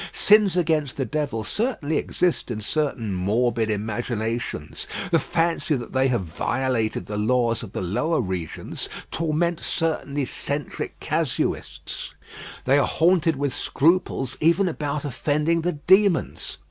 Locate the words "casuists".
10.99-12.15